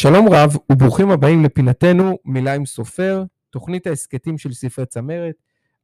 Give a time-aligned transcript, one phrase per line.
[0.00, 5.34] שלום רב וברוכים הבאים לפינתנו מילה עם סופר, תוכנית ההסכתים של ספרי צמרת.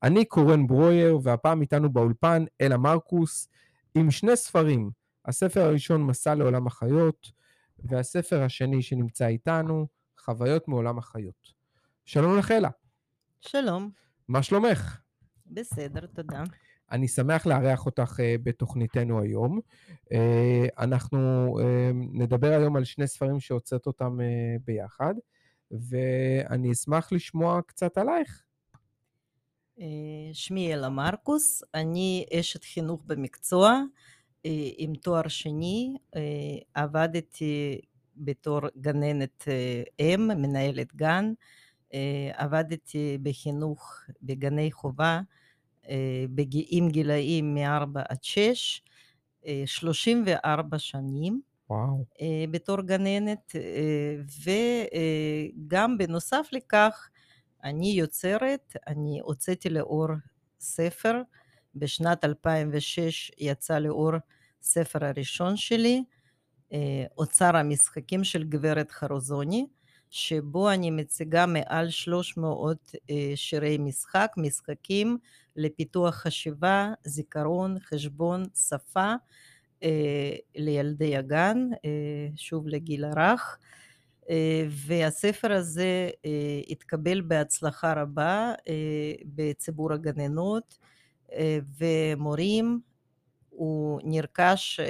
[0.02, 3.48] אני קורן ברויר והפעם איתנו באולפן אלה מרקוס
[3.94, 4.90] עם שני ספרים,
[5.24, 7.30] הספר הראשון מסע לעולם החיות
[7.78, 9.86] והספר השני שנמצא איתנו
[10.20, 11.52] חוויות מעולם החיות.
[12.04, 12.68] שלום לך אלה.
[13.40, 13.90] שלום,
[14.28, 14.98] מה שלומך?
[15.46, 16.42] בסדר, תודה.
[16.90, 19.60] אני שמח לארח אותך uh, בתוכניתנו היום.
[20.04, 20.16] Uh,
[20.78, 21.18] אנחנו
[21.58, 21.62] uh,
[22.12, 24.18] נדבר היום על שני ספרים שהוצאת אותם
[24.64, 25.14] ביחד,
[25.70, 28.42] ואני אשמח לשמוע קצת עלייך.
[30.32, 33.82] שמי אלה מרקוס, אני אשת חינוך במקצוע
[34.78, 35.96] עם תואר שני,
[36.74, 37.80] עבדתי
[38.16, 39.44] בתור גננת
[40.00, 41.32] אם, מנהלת גן,
[42.32, 45.20] עבדתי בחינוך בגני חובה
[46.68, 48.82] עם גילאים מ-4 עד 6,
[49.66, 51.40] 34 שנים.
[51.70, 52.04] וואו.
[52.50, 53.52] בתור גננת,
[54.44, 57.08] וגם בנוסף לכך,
[57.64, 60.08] אני יוצרת, אני הוצאתי לאור
[60.60, 61.22] ספר,
[61.74, 64.12] בשנת 2006 יצא לאור
[64.62, 66.04] ספר הראשון שלי,
[67.18, 69.66] אוצר המשחקים של גברת חרוזוני,
[70.16, 72.94] שבו אני מציגה מעל 300
[73.34, 75.18] שירי משחק, משחקים
[75.56, 79.12] לפיתוח חשיבה, זיכרון, חשבון, שפה
[80.56, 81.68] לילדי הגן,
[82.36, 83.58] שוב לגיל הרך.
[84.68, 86.10] והספר הזה
[86.68, 88.52] התקבל בהצלחה רבה
[89.24, 90.78] בציבור הגננות
[91.78, 92.80] ומורים,
[93.50, 94.80] הוא נרכש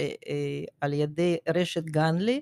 [0.81, 2.41] על ידי רשת גנלי,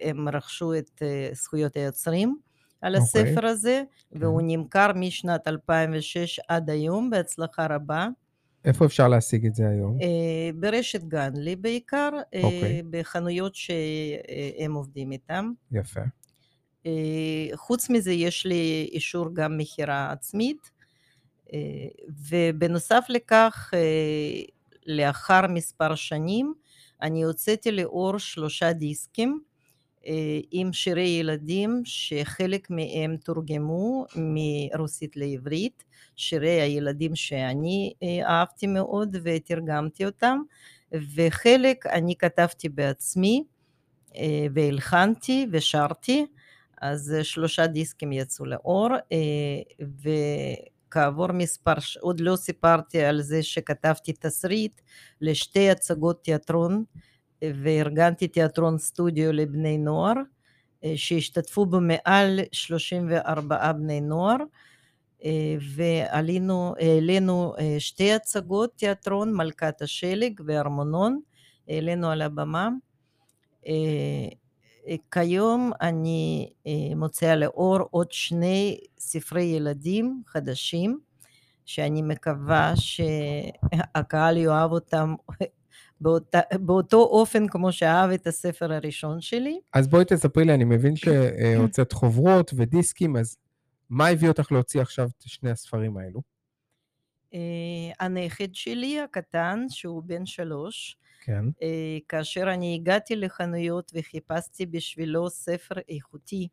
[0.00, 2.36] הם רכשו את זכויות היוצרים
[2.80, 3.46] על הספר okay.
[3.46, 3.82] הזה,
[4.12, 4.44] והוא okay.
[4.46, 8.08] נמכר משנת 2006 עד היום בהצלחה רבה.
[8.64, 9.98] איפה אפשר להשיג את זה היום?
[10.54, 12.42] ברשת גנלי בעיקר, okay.
[12.42, 12.82] אוקיי.
[12.90, 15.50] בחנויות שהם עובדים איתם.
[15.72, 16.00] יפה.
[17.54, 20.70] חוץ מזה יש לי אישור גם מכירה עצמית,
[22.30, 23.70] ובנוסף לכך,
[24.86, 26.54] לאחר מספר שנים,
[27.02, 29.40] אני הוצאתי לאור שלושה דיסקים
[30.50, 35.84] עם שירי ילדים שחלק מהם תורגמו מרוסית לעברית,
[36.16, 37.92] שירי הילדים שאני
[38.22, 40.38] אהבתי מאוד ותרגמתי אותם,
[41.14, 43.44] וחלק אני כתבתי בעצמי
[44.54, 46.26] והלחנתי ושרתי,
[46.82, 48.88] אז שלושה דיסקים יצאו לאור,
[50.88, 54.80] וכעבור מספר, עוד לא סיפרתי על זה שכתבתי תסריט
[55.20, 56.84] לשתי הצגות תיאטרון
[57.42, 60.14] וארגנתי תיאטרון סטודיו לבני נוער,
[60.96, 64.36] שהשתתפו בו מעל 34 בני נוער,
[65.74, 71.20] ועלינו, העלינו שתי הצגות תיאטרון, מלכת השלג וארמונון,
[71.68, 72.68] העלינו על הבמה.
[75.10, 76.52] כיום אני
[76.96, 80.98] מוציאה לאור עוד שני ספרי ילדים חדשים,
[81.64, 85.14] שאני מקווה שהקהל יאהב אותם
[86.02, 89.60] באות, באותו אופן כמו שאהב את הספר הראשון שלי.
[89.72, 93.36] אז בואי תספרי לי, אני מבין שהוצאת חוברות ודיסקים, אז
[93.90, 96.22] מה הביא אותך להוציא עכשיו את שני הספרים האלו?
[98.00, 101.44] הנכד שלי הקטן, שהוא בן שלוש, כן.
[102.08, 106.48] כאשר אני הגעתי לחנויות וחיפשתי בשבילו ספר איכותי,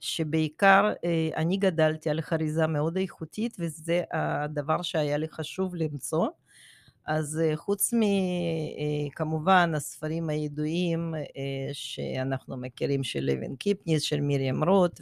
[0.00, 0.92] שבעיקר
[1.36, 6.28] אני גדלתי על חריזה מאוד איכותית וזה הדבר שהיה לי חשוב למצוא.
[7.06, 7.94] אז חוץ
[9.12, 11.14] מכמובן הספרים הידועים
[11.72, 15.00] שאנחנו מכירים של לוין קיפניס, של מרים רוט,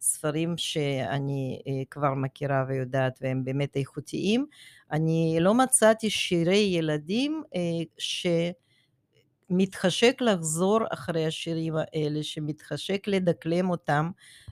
[0.00, 1.60] וספרים שאני
[1.90, 4.46] כבר מכירה ויודעת והם באמת איכותיים,
[4.92, 7.42] אני לא מצאתי שירי ילדים
[9.48, 14.10] שמתחשק לחזור אחרי השירים האלה, שמתחשק לדקלם אותם,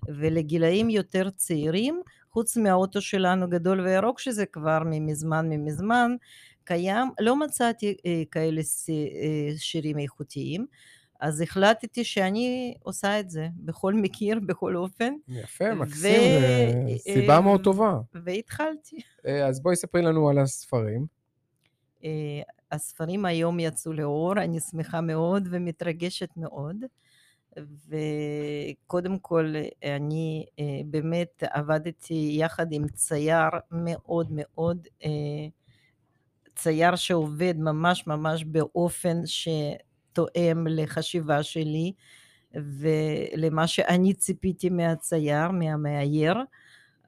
[0.08, 6.16] ולגילאים יותר צעירים, חוץ מהאוטו שלנו גדול וירוק, שזה כבר ממזמן ממזמן,
[6.68, 7.96] קיים, לא מצאתי
[8.30, 8.60] כאלה
[9.56, 10.66] שירים איכותיים,
[11.20, 15.14] אז החלטתי שאני עושה את זה בכל מקיר, בכל אופן.
[15.28, 16.98] יפה, מקסים, ו...
[16.98, 17.98] סיבה מאוד טובה.
[18.14, 18.96] והתחלתי.
[19.48, 21.06] אז בואי ספרי לנו על הספרים.
[22.72, 26.76] הספרים היום יצאו לאור, אני שמחה מאוד ומתרגשת מאוד.
[27.88, 29.54] וקודם כל
[29.96, 30.44] אני
[30.86, 34.86] באמת עבדתי יחד עם צייר מאוד מאוד
[36.58, 41.92] צייר שעובד ממש ממש באופן שתואם לחשיבה שלי
[42.54, 46.34] ולמה שאני ציפיתי מהצייר, מהמאייר,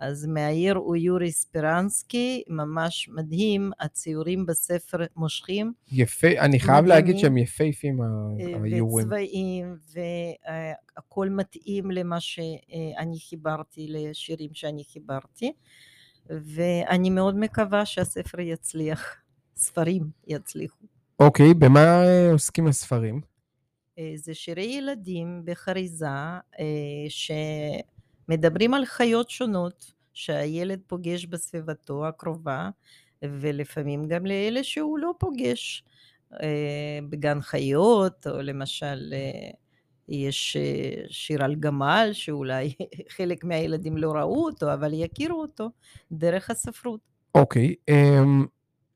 [0.00, 5.72] אז מהעיר הוא יורי ספירנסקי, ממש מדהים, הציורים בספר מושכים.
[5.92, 9.06] יפה, אני חייב להגיד שהם יפהפים, האיורים.
[9.06, 9.76] וצבעים,
[10.96, 15.52] והכל מתאים למה שאני חיברתי, לשירים שאני חיברתי,
[16.26, 19.16] ואני מאוד מקווה שהספר יצליח,
[19.60, 20.84] ספרים יצליחו.
[21.20, 22.02] אוקיי, במה
[22.32, 23.20] עוסקים הספרים?
[24.14, 26.06] זה שירי ילדים בחריזה,
[27.08, 27.30] ש...
[28.30, 32.70] מדברים על חיות שונות שהילד פוגש בסביבתו הקרובה,
[33.22, 35.84] ולפעמים גם לאלה שהוא לא פוגש
[36.42, 39.50] אה, בגן חיות, או למשל אה,
[40.08, 42.74] יש אה, שיר על גמל שאולי
[43.16, 45.70] חלק מהילדים לא ראו אותו, אבל יכירו אותו
[46.12, 47.00] דרך הספרות.
[47.34, 48.46] אוקיי, okay, um,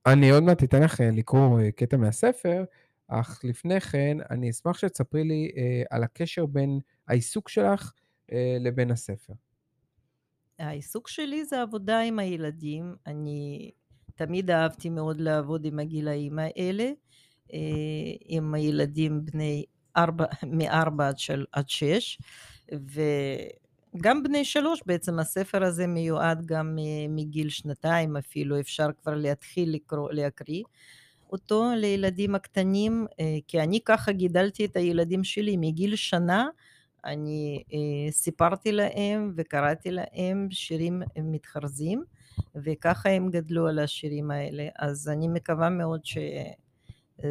[0.06, 2.65] אני עוד מעט אתן לך לקרוא קטע מהספר,
[3.09, 7.93] אך לפני כן אני אשמח שתספרי לי uh, על הקשר בין העיסוק שלך
[8.33, 9.33] אה, לבין הספר?
[10.59, 12.97] העיסוק שלי זה עבודה עם הילדים.
[13.06, 13.71] אני
[14.15, 16.91] תמיד אהבתי מאוד לעבוד עם הגילאים האלה,
[17.53, 17.59] אה,
[18.21, 19.65] עם הילדים בני
[19.97, 21.69] ארבע, מארבע עד, של, עד
[23.94, 30.12] וגם בני שלוש בעצם הספר הזה מיועד גם מגיל שנתיים אפילו, אפשר כבר להתחיל לקרוא,
[30.12, 30.62] להקריא
[31.32, 36.49] אותו לילדים הקטנים, אה, כי אני ככה גידלתי את הילדים שלי מגיל שנה
[37.05, 42.05] אני אה, סיפרתי להם וקראתי להם שירים מתחרזים,
[42.55, 44.69] וככה הם גדלו על השירים האלה.
[44.79, 46.00] אז אני מקווה מאוד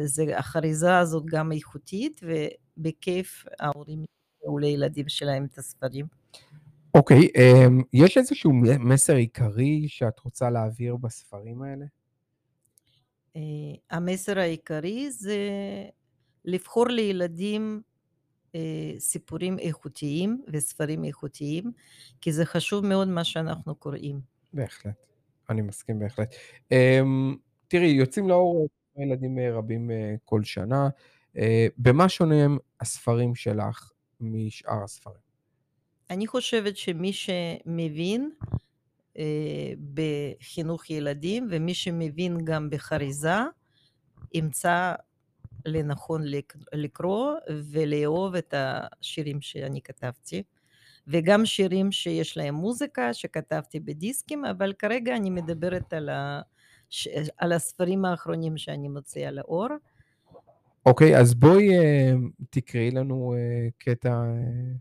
[0.06, 4.04] שהחריזה הזאת גם איכותית, ובכיף ההורים
[4.38, 6.23] יקראו לילדים שלהם את הספרים.
[6.94, 11.84] אוקיי, okay, אמ, um, יש איזשהו מסר עיקרי שאת רוצה להעביר בספרים האלה?
[13.36, 13.38] Uh,
[13.90, 15.38] המסר העיקרי זה
[16.44, 17.82] לבחור לילדים
[18.54, 18.60] אה,
[18.98, 21.72] סיפורים איכותיים וספרים איכותיים,
[22.20, 24.20] כי זה חשוב מאוד מה שאנחנו קוראים.
[24.52, 25.06] בהחלט,
[25.50, 26.34] אני מסכים בהחלט.
[26.72, 27.36] אמ,
[27.68, 30.88] תראי, יוצאים לאור ילדים אה, רבים אה, כל שנה.
[31.78, 35.23] במה שונה הם הספרים שלך משאר הספרים?
[36.14, 38.30] אני חושבת שמי שמבין
[39.94, 43.38] בחינוך ילדים ומי שמבין גם בחריזה,
[44.34, 44.94] ימצא
[45.66, 46.22] לנכון
[46.72, 47.32] לקרוא
[47.70, 50.42] ולאהוב את השירים שאני כתבתי,
[51.06, 57.08] וגם שירים שיש להם מוזיקה שכתבתי בדיסקים, אבל כרגע אני מדברת על, הש...
[57.36, 59.68] על הספרים האחרונים שאני מוציאה לאור.
[60.86, 62.18] אוקיי, okay, אז בואי uh,
[62.50, 64.78] תקראי לנו uh, קטע uh,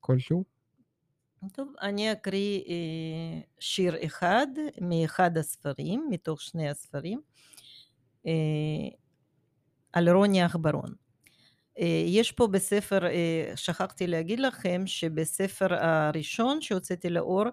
[0.00, 0.55] כלשהו.
[1.52, 2.68] טוב, אני אקריא uh,
[3.60, 4.46] שיר אחד
[4.80, 7.20] מאחד הספרים, מתוך שני הספרים.
[8.26, 8.28] Uh,
[9.92, 10.94] על רוני עכברון.
[11.78, 17.44] אה, יש פה בספר, אה, שכחתי להגיד לכם, שבספר הראשון שהוצאתי לאור,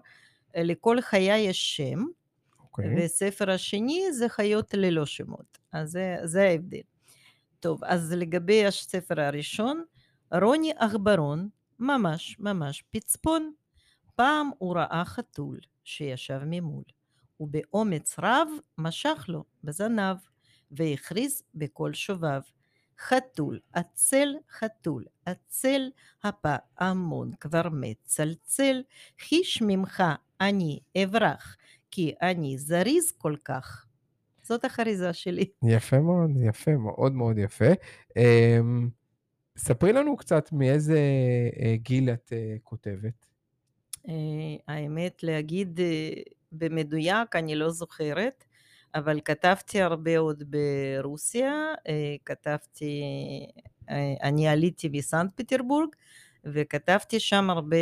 [0.56, 2.60] אה, לכל חיה יש שם, okay.
[2.60, 3.04] אוקיי.
[3.04, 5.58] וספר השני זה חיות ללא שמות.
[5.72, 6.80] אז זה, זה ההבדל.
[7.60, 9.84] טוב, אז לגבי הספר הראשון,
[10.42, 11.48] רוני עכברון
[11.78, 13.52] ממש ממש פצפון.
[14.16, 16.84] פעם הוא ראה חתול שישב ממול,
[17.40, 20.16] ובאומץ רב משך לו בזנב.
[20.70, 22.40] והכריז בקול שובב,
[23.00, 25.90] חתול, עצל חתול, עצל
[26.24, 28.82] הפעמון כבר מצלצל,
[29.20, 30.02] חיש ממך
[30.40, 31.56] אני אברח,
[31.90, 33.86] כי אני זריז כל כך.
[34.42, 35.50] זאת החריזה שלי.
[35.62, 37.72] יפה מאוד, יפה, מאוד מאוד יפה.
[38.16, 38.88] אמ,
[39.56, 40.98] ספרי לנו קצת מאיזה
[41.62, 43.26] אה, גיל את אה, כותבת.
[44.08, 44.14] אה,
[44.68, 45.80] האמת, להגיד
[46.52, 48.44] במדויק, אני לא זוכרת.
[48.94, 51.52] אבל כתבתי הרבה עוד ברוסיה,
[51.88, 53.02] אה, כתבתי,
[53.90, 55.88] אה, אני עליתי מסנט פטרבורג,
[56.44, 57.76] וכתבתי שם הרבה,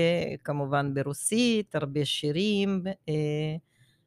[0.45, 2.83] כמובן ברוסית, הרבה שירים.
[3.09, 3.14] אה,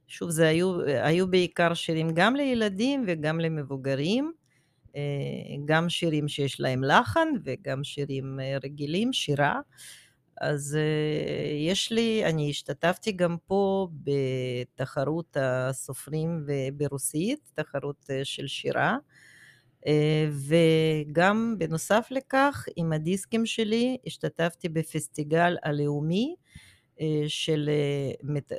[0.08, 4.32] שוב, זה היו, היו בעיקר שירים גם לילדים וגם למבוגרים,
[5.66, 9.60] גם שירים שיש להם לחן וגם שירים רגילים, שירה.
[10.42, 10.78] אז
[11.66, 18.98] יש לי, אני השתתפתי גם פה בתחרות הסופרים ברוסית, תחרות של שירה,
[20.30, 26.36] וגם בנוסף לכך, עם הדיסקים שלי, השתתפתי בפסטיגל הלאומי
[27.28, 27.70] של,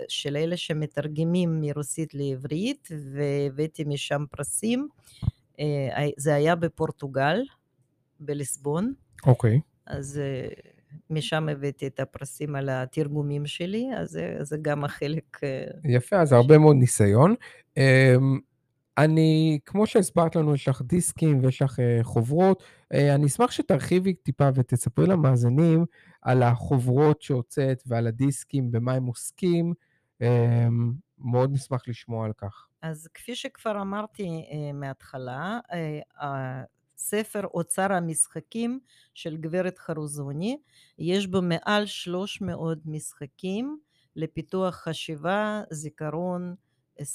[0.08, 4.88] של אלה שמתרגמים מרוסית לעברית, והבאתי משם פרסים.
[6.16, 7.42] זה היה בפורטוגל,
[8.20, 8.94] בליסבון.
[9.26, 9.56] אוקיי.
[9.56, 9.60] Okay.
[9.86, 10.20] אז
[11.10, 15.38] משם הבאתי את הפרסים על התרגומים שלי, אז זה, זה גם החלק...
[15.44, 17.34] אה, יפה, אז הרבה מאוד ניסיון.
[17.76, 18.38] אמ,
[18.98, 22.62] אני, כמו שהסברת לנו, יש לך דיסקים ויש לך אה, חוברות.
[22.92, 25.84] אה, אני אשמח שתרחיבי טיפה ותספרי למאזינים
[26.22, 29.72] על החוברות שהוצאת ועל הדיסקים, במה הם עוסקים,
[30.20, 32.66] אמ, מאוד נשמח לשמוע על כך.
[32.82, 35.58] אז כפי שכבר אמרתי מההתחלה,
[37.06, 38.78] הספר אוצר המשחקים
[39.14, 40.58] של גברת חרוזוני,
[40.98, 43.78] יש בו מעל 300 משחקים
[44.16, 46.54] לפיתוח חשיבה, זיכרון,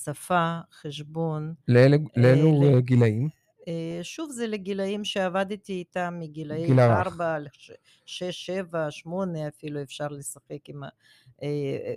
[0.04, 1.54] שפה, חשבון.
[1.68, 3.30] לאלה- אה, לאלו ל- אה, גילאים?
[3.68, 7.08] אה, שוב, זה לגילאים שעבדתי איתם מגילאי גיל הרך.
[7.08, 7.38] 4,
[8.06, 10.88] 6, 7, 8 אפילו אפשר לשחק עם ה...
[11.44, 11.48] אה,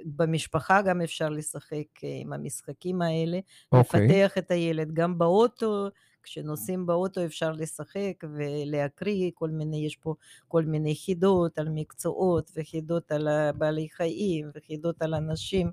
[0.04, 3.38] במשפחה גם אפשר לשחק אה, עם המשחקים האלה,
[3.72, 4.06] אוקיי.
[4.06, 4.92] לפתח את הילד.
[4.94, 5.88] גם באוטו,
[6.25, 10.14] כשנוסעים באוטו אפשר לשחק ולהקריא כל מיני, יש פה
[10.49, 13.28] כל מיני חידות על מקצועות וחידות על
[13.59, 15.73] בעלי חיים וחידות על אנשים.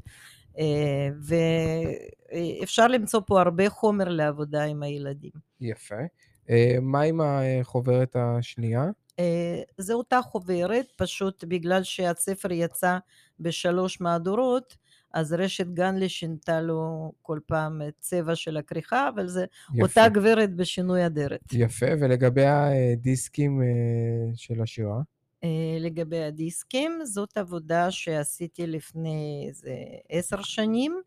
[0.60, 1.10] אה,
[2.62, 5.32] ואפשר למצוא פה הרבה חומר לעבודה עם הילדים.
[5.62, 5.96] יפה.
[6.50, 8.86] אה, מה עם החוברת השנייה?
[9.20, 12.98] אה, זו אותה חוברת, פשוט בגלל שהספר יצא
[13.40, 14.78] בשלוש מהדורות,
[15.14, 19.84] אז רשת גנלי שינתה לו כל פעם צבע של הכריכה, אבל זה יפה.
[19.84, 21.54] אותה גברת בשינוי אדרת.
[21.54, 23.68] יפה, ולגבי הדיסקים אה,
[24.36, 25.02] של השירה?
[25.44, 29.76] אה, לגבי הדיסקים, זאת עבודה שעשיתי לפני איזה
[30.10, 31.02] עשר שנים.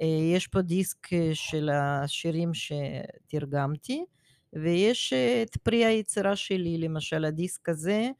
[0.00, 4.04] אה, יש פה דיסק אה, של השירים שתרגמתי,
[4.52, 8.10] ויש אה, את פרי היצירה שלי, למשל הדיסק הזה, אה,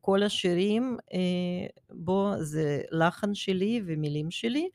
[0.00, 1.18] כל השירים אה,
[1.90, 4.68] בו זה לחן שלי ומילים שלי,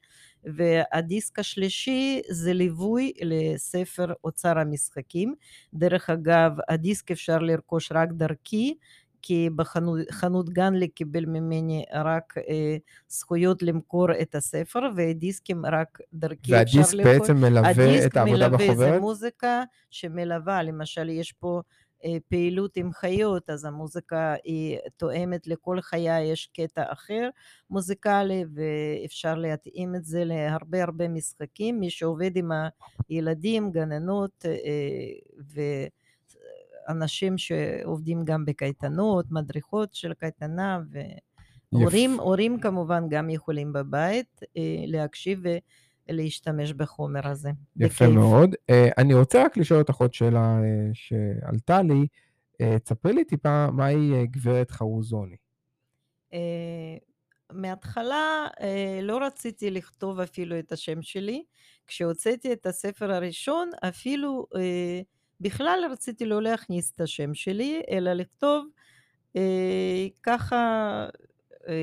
[0.44, 5.36] והדיסק השלישי זה ליווי לספר אוצר המשחקים.
[5.74, 8.76] דרך אגב, הדיסק אפשר לרכוש רק דרכי,
[9.22, 12.78] כי בחנות גנלי קיבל ממני רק אה,
[13.08, 17.20] זכויות למכור את הספר, ודיסקים רק דרכי אפשר והדיסק לרכוש.
[17.20, 18.94] בעצם מלווה הדיסק את העבודה מלווה, בחוברת?
[18.94, 21.62] זה מוזיקה שמלווה, למשל יש פה אה,
[22.30, 27.30] פעילות עם חיות, אז המוזיקה היא תואמת לכל חיה, יש קטע אחר
[27.70, 31.80] מוזיקלי, ואפשר להתאים את זה להרבה הרבה משחקים.
[31.80, 32.52] מי שעובד עם
[33.10, 34.46] הילדים, גננות
[36.88, 40.80] ואנשים שעובדים גם בקייטנות, מדריכות של קייטנה,
[41.72, 42.20] והורים.
[42.20, 44.40] הורים כמובן גם יכולים בבית
[44.88, 45.44] להקשיב
[46.10, 47.50] ולהשתמש בחומר הזה.
[47.78, 48.16] יפה בכיף.
[48.16, 48.56] מאוד.
[48.70, 52.08] אה, אני רוצה רק לשאול אותך עוד שאלה אה, שעלתה לי.
[52.62, 55.36] אה, תספרי לי טיפה מהי גברת חרוזוני.
[57.52, 58.48] מההתחלה
[59.02, 61.44] לא רציתי לכתוב אפילו את השם שלי.
[61.88, 64.46] כשהוצאתי את הספר הראשון, אפילו
[65.42, 68.68] בכלל רציתי לא להכניס את השם שלי, אלא לכתוב
[70.24, 71.06] ככה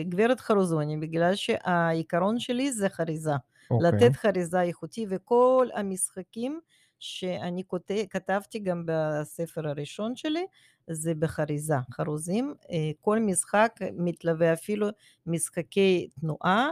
[0.09, 3.35] גברת חרוזוני, בגלל שהעיקרון שלי זה חריזה.
[3.71, 3.89] אוקיי.
[3.93, 6.61] לתת חריזה איכותי, וכל המשחקים
[6.99, 10.47] שאני כותב, כתבתי גם בספר הראשון שלי,
[10.91, 12.55] זה בחריזה, חרוזים.
[12.71, 14.89] אה, כל משחק מתלווה אפילו
[15.27, 16.69] משחקי תנועה,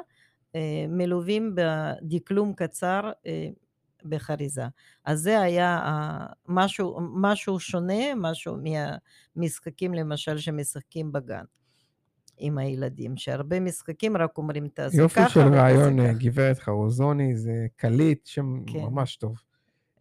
[0.55, 3.49] אה, מלווים בדקלום קצר אה,
[4.05, 4.65] בחריזה.
[5.05, 5.81] אז זה היה
[6.49, 8.57] משהו, משהו שונה, משהו
[9.37, 11.45] מהמשחקים למשל שמשחקים בגן.
[12.41, 16.13] עם הילדים, שהרבה משחקים רק אומרים תעשה יופי ככה של ותעשה רעיון, אה.
[16.13, 18.79] גברת חרוזוני, זה קליט, שם כן.
[18.79, 19.37] ממש טוב.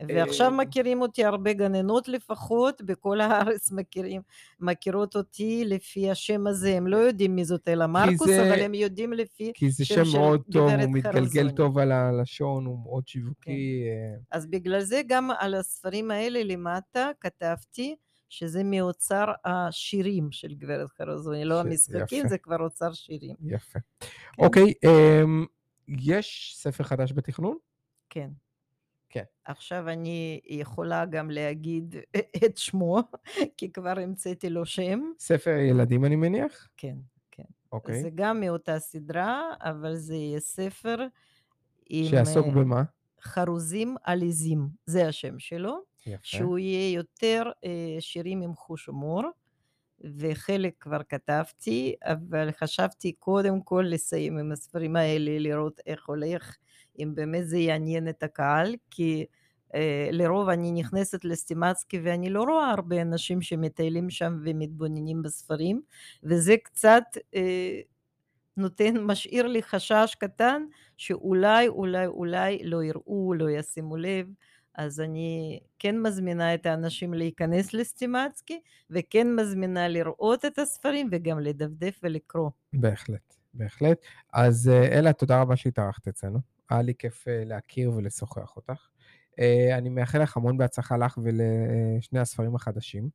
[0.07, 4.21] ועכשיו אה, מכירים אותי הרבה גננות לפחות, בכל הארץ מכירים,
[4.59, 8.73] מכירות אותי לפי השם הזה, הם לא יודעים מי זאת אלה מרקוס, זה- אבל הם
[8.73, 11.49] יודעים לפי כי זה שם שם של מאוד טוב, גברת הוא מתגלגל.
[11.51, 13.83] טוב על הלשון, הוא מאוד שיווקי.
[13.87, 17.95] אה, אז בגלל זה גם על הספרים האלה למטה כתבתי
[18.29, 22.29] שזה מאוצר השירים של גברת חרוזוני, לא ש- המשחקים, יפה.
[22.29, 23.35] זה כבר אוצר שירים.
[23.45, 23.79] יפה.
[24.01, 24.43] כן.
[24.43, 25.45] אוקיי, אמ,
[25.87, 27.57] יש ספר חדש בתכנון?
[28.09, 28.29] כן.
[29.09, 29.23] כן.
[29.45, 31.95] עכשיו אני יכולה גם להגיד
[32.45, 32.99] את שמו,
[33.57, 34.99] כי כבר המצאתי לו שם.
[35.19, 36.67] ספר ילדים, אני מניח?
[36.77, 36.95] כן,
[37.31, 37.43] כן.
[37.71, 38.01] אוקיי.
[38.01, 40.97] זה גם מאותה סדרה, אבל זה יהיה ספר
[41.89, 42.83] עם שיעסוק אה, במה?
[43.21, 46.19] חרוזים עליזים, זה השם שלו, יפה.
[46.23, 49.23] שהוא יהיה יותר אה, שירים עם חוש הומור,
[50.17, 56.55] וחלק כבר כתבתי, אבל חשבתי קודם כל לסיים עם הספרים האלה, לראות איך הולך,
[56.99, 59.25] אם באמת זה יעניין את הקהל, כי
[59.75, 65.81] אה, לרוב אני נכנסת לסטימצקי ואני לא רואה הרבה אנשים שמטיילים שם ומתבוננים בספרים,
[66.23, 67.03] וזה קצת
[67.35, 67.79] אה,
[68.57, 70.63] נותן, משאיר לי חשש קטן
[70.97, 74.27] שאולי, אולי, אולי לא יראו, לא ישימו לב,
[74.75, 78.59] אז אני כן מזמינה את האנשים להיכנס לסטימצקי,
[78.89, 82.49] וכן מזמינה לראות את הספרים וגם לדפדף ולקרוא.
[82.73, 83.97] בהחלט, בהחלט.
[84.33, 86.39] אז אה, אלה, תודה רבה שהתארחת אצלנו.
[86.69, 88.87] היה לי כיף אה, להכיר ולשוחח אותך.
[89.39, 93.09] אה, אני מאחל לך המון בהצלחה לך ולשני הספרים החדשים.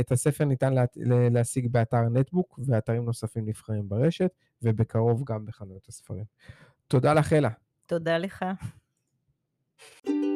[0.00, 0.84] את הספר ניתן לה-
[1.30, 4.30] להשיג באתר נטבוק ואתרים נוספים נבחרים ברשת,
[4.62, 6.24] ובקרוב גם בחנויות הספרים.
[6.88, 7.48] תודה לך, אלה.
[7.86, 8.44] תודה לך.
[9.82, 10.31] Thank you.